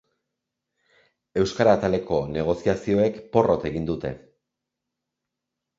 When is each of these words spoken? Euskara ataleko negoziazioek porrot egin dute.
Euskara 1.41 1.75
ataleko 1.79 2.19
negoziazioek 2.39 3.21
porrot 3.37 3.69
egin 3.73 3.87
dute. 3.93 4.17